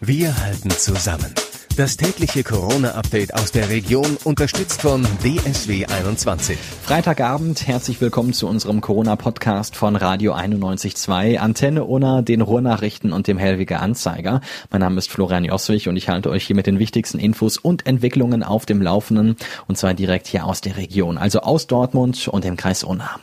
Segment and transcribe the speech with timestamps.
[0.00, 1.34] Wir halten zusammen.
[1.76, 6.56] Das tägliche Corona-Update aus der Region, unterstützt von DSW 21.
[6.56, 13.38] Freitagabend, herzlich willkommen zu unserem Corona-Podcast von Radio 91.2, Antenne Unna, den Ruhrnachrichten und dem
[13.38, 14.40] Hellwiger Anzeiger.
[14.70, 17.84] Mein Name ist Florian Joswig und ich halte euch hier mit den wichtigsten Infos und
[17.84, 19.34] Entwicklungen auf dem Laufenden,
[19.66, 23.18] und zwar direkt hier aus der Region, also aus Dortmund und dem Kreis Unna.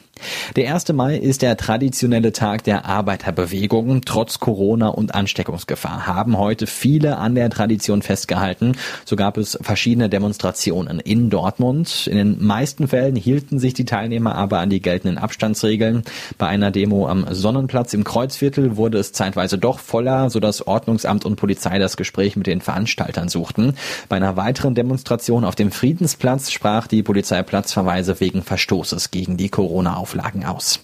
[0.56, 0.94] Der 1.
[0.94, 4.02] Mai ist der traditionelle Tag der Arbeiterbewegung.
[4.06, 8.78] Trotz Corona und Ansteckungsgefahr haben heute viele an der Tradition festgehalten.
[9.04, 12.08] So gab es verschiedene Demonstrationen in Dortmund.
[12.08, 16.04] In den meisten Fällen hielten sich die Teilnehmer aber an die geltenden Abstandsregeln.
[16.38, 21.36] Bei einer Demo am Sonnenplatz im Kreuzviertel wurde es zeitweise doch voller, sodass Ordnungsamt und
[21.36, 23.76] Polizei das Gespräch mit den Veranstaltern suchten.
[24.08, 29.50] Bei einer weiteren Demonstration auf dem Friedensplatz sprach die Polizei Platzverweise wegen Verstoßes gegen die
[29.50, 30.82] Corona Auflagen aus.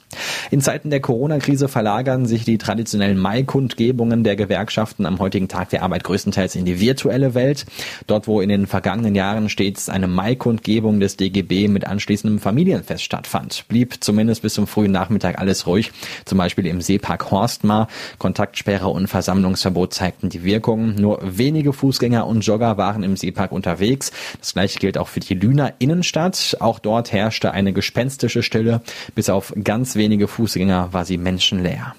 [0.50, 5.84] In Zeiten der Corona-Krise verlagern sich die traditionellen Mai-Kundgebungen der Gewerkschaften am heutigen Tag der
[5.84, 7.68] Arbeit größtenteils in die virtuelle Welt.
[8.08, 13.66] Dort, wo in den vergangenen Jahren stets eine Mai-Kundgebung des DGB mit anschließendem Familienfest stattfand,
[13.68, 15.92] blieb zumindest bis zum frühen Nachmittag alles ruhig.
[16.26, 17.90] Zum Beispiel im Seepark Horstmar.
[18.18, 20.96] Kontaktsperre und Versammlungsverbot zeigten die Wirkung.
[20.96, 24.12] Nur wenige Fußgänger und Jogger waren im Seepark unterwegs.
[24.40, 26.58] Das gleiche gilt auch für die Lüner Innenstadt.
[26.60, 28.82] Auch dort herrschte eine gespenstische Stille.
[29.16, 31.96] Bis auf ganz wenige Fußgänger war sie menschenleer.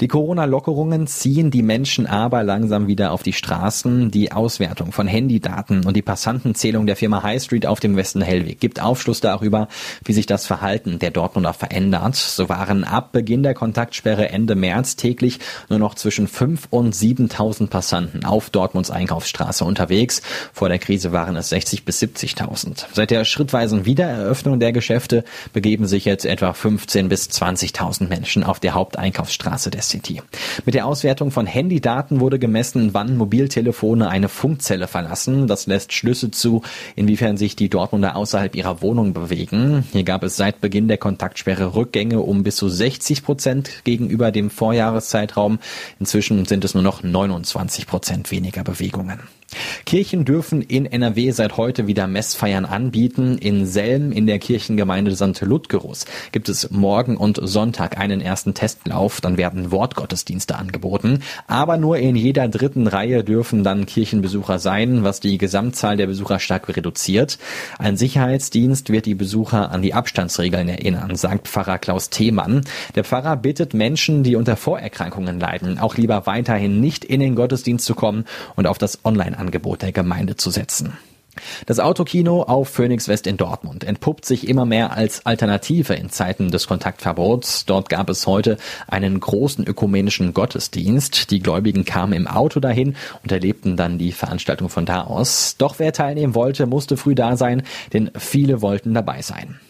[0.00, 4.10] Die Corona-Lockerungen ziehen die Menschen aber langsam wieder auf die Straßen.
[4.10, 8.60] Die Auswertung von Handydaten und die Passantenzählung der Firma High Street auf dem Westen Hellweg
[8.60, 9.68] gibt Aufschluss darüber,
[10.04, 12.16] wie sich das Verhalten der Dortmunder verändert.
[12.16, 17.68] So waren ab Beginn der Kontaktsperre Ende März täglich nur noch zwischen 5 und 7.000
[17.68, 20.22] Passanten auf Dortmunds Einkaufsstraße unterwegs.
[20.52, 22.84] Vor der Krise waren es 60 bis 70.000.
[22.92, 28.60] Seit der schrittweisen Wiedereröffnung der Geschäfte begeben sich jetzt etwa 15 bis 20.000 Menschen auf
[28.60, 30.22] der Haupteinkaufsstraße Straße der City.
[30.64, 35.48] Mit der Auswertung von Handydaten wurde gemessen, wann Mobiltelefone eine Funkzelle verlassen.
[35.48, 36.62] Das lässt Schlüsse zu,
[36.94, 39.84] inwiefern sich die Dortmunder außerhalb ihrer Wohnung bewegen.
[39.92, 44.48] Hier gab es seit Beginn der Kontaktsperre Rückgänge um bis zu 60 Prozent gegenüber dem
[44.50, 45.58] Vorjahreszeitraum.
[45.98, 49.20] Inzwischen sind es nur noch 29 Prozent weniger Bewegungen.
[49.86, 53.38] Kirchen dürfen in NRW seit heute wieder Messfeiern anbieten.
[53.38, 55.40] In Selm in der Kirchengemeinde St.
[55.40, 59.20] Ludgerus gibt es morgen und Sonntag einen ersten Testlauf.
[59.20, 61.22] Dann werden Wortgottesdienste angeboten.
[61.46, 66.38] Aber nur in jeder dritten Reihe dürfen dann Kirchenbesucher sein, was die Gesamtzahl der Besucher
[66.38, 67.38] stark reduziert.
[67.78, 72.62] Ein Sicherheitsdienst wird die Besucher an die Abstandsregeln erinnern, sagt Pfarrer Klaus Themann.
[72.94, 77.86] Der Pfarrer bittet Menschen, die unter Vorerkrankungen leiden, auch lieber weiterhin nicht in den Gottesdienst
[77.86, 80.98] zu kommen und auf das Online Angebot der Gemeinde zu setzen.
[81.66, 86.50] Das Autokino auf Phoenix West in Dortmund entpuppt sich immer mehr als Alternative in Zeiten
[86.50, 87.64] des Kontaktverbots.
[87.66, 88.56] Dort gab es heute
[88.86, 91.30] einen großen ökumenischen Gottesdienst.
[91.30, 95.56] Die Gläubigen kamen im Auto dahin und erlebten dann die Veranstaltung von da aus.
[95.58, 97.62] Doch wer teilnehmen wollte, musste früh da sein,
[97.92, 99.60] denn viele wollten dabei sein.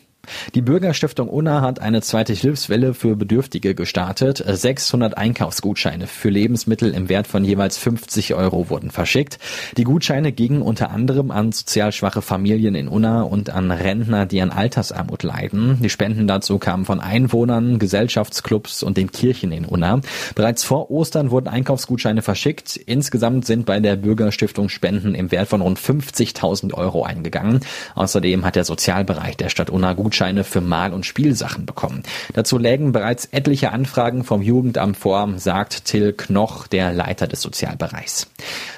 [0.54, 4.44] Die Bürgerstiftung Unna hat eine zweite Hilfswelle für Bedürftige gestartet.
[4.46, 9.38] 600 Einkaufsgutscheine für Lebensmittel im Wert von jeweils 50 Euro wurden verschickt.
[9.76, 14.42] Die Gutscheine gingen unter anderem an sozial schwache Familien in Unna und an Rentner, die
[14.42, 15.78] an Altersarmut leiden.
[15.82, 20.00] Die Spenden dazu kamen von Einwohnern, Gesellschaftsclubs und den Kirchen in Unna.
[20.34, 22.76] Bereits vor Ostern wurden Einkaufsgutscheine verschickt.
[22.76, 27.60] Insgesamt sind bei der Bürgerstiftung Spenden im Wert von rund 50.000 Euro eingegangen.
[27.94, 32.02] Außerdem hat der Sozialbereich der Stadt Unna Gutscheine Gutscheine für Mal- und Spielsachen bekommen.
[32.34, 38.26] Dazu lägen bereits etliche Anfragen vom Jugendamt vor, sagt Till Knoch, der Leiter des Sozialbereichs.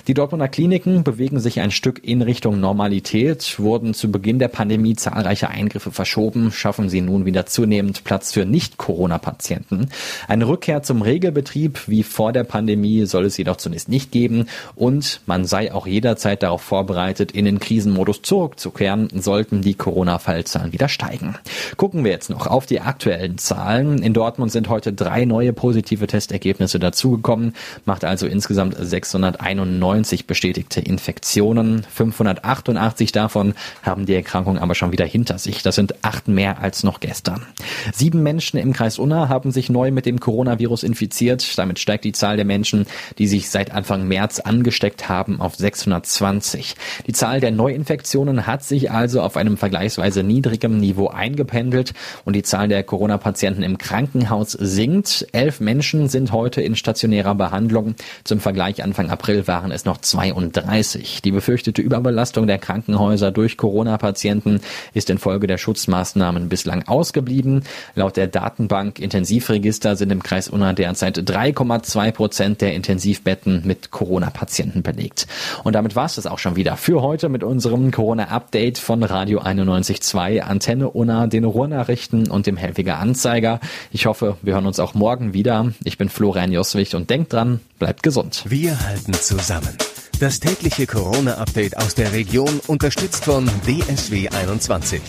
[0.06, 4.96] Die Dortmunder Kliniken bewegen sich ein Stück in Richtung Normalität, wurden zu Beginn der Pandemie
[4.96, 9.88] zahlreiche Eingriffe verschoben, schaffen sie nun wieder zunehmend Platz für Nicht-Corona-Patienten.
[10.28, 15.22] Eine Rückkehr zum Regelbetrieb wie vor der Pandemie soll es jedoch zunächst nicht geben und
[15.24, 21.29] man sei auch jederzeit darauf vorbereitet, in den Krisenmodus zurückzukehren, sollten die Corona-Fallzahlen wieder steigen.
[21.76, 24.02] Gucken wir jetzt noch auf die aktuellen Zahlen.
[24.02, 27.54] In Dortmund sind heute drei neue positive Testergebnisse dazugekommen,
[27.84, 31.84] macht also insgesamt 691 bestätigte Infektionen.
[31.92, 35.62] 588 davon haben die Erkrankung aber schon wieder hinter sich.
[35.62, 37.47] Das sind acht mehr als noch gestern.
[37.92, 41.59] Sieben Menschen im Kreis Unna haben sich neu mit dem Coronavirus infiziert.
[41.59, 42.86] Damit steigt die Zahl der Menschen,
[43.18, 46.77] die sich seit Anfang März angesteckt haben, auf 620.
[47.06, 51.92] Die Zahl der Neuinfektionen hat sich also auf einem vergleichsweise niedrigem Niveau eingependelt
[52.24, 55.26] und die Zahl der Corona-Patienten im Krankenhaus sinkt.
[55.32, 57.94] Elf Menschen sind heute in stationärer Behandlung.
[58.24, 61.20] Zum Vergleich Anfang April waren es noch 32.
[61.22, 64.60] Die befürchtete Überbelastung der Krankenhäuser durch Corona-Patienten
[64.94, 67.64] ist infolge der Schutzmaßnahmen bislang ausgeblieben.
[67.94, 74.82] Laut der Datenbank Intensivregister sind im Kreis Unna derzeit 3,2 Prozent der Intensivbetten mit Corona-Patienten
[74.82, 75.26] belegt.
[75.64, 79.40] Und damit war es das auch schon wieder für heute mit unserem Corona-Update von Radio
[79.40, 83.60] 91.2, Antenne Unna, den Ruhrnachrichten und dem Helfiger Anzeiger.
[83.91, 85.72] Ich hoffe, wir hören uns auch morgen wieder.
[85.84, 88.45] Ich bin Florian Joswig und denkt dran, bleibt gesund.
[88.48, 89.77] Wir halten zusammen.
[90.21, 95.01] Das tägliche Corona-Update aus der Region unterstützt von DSW 21.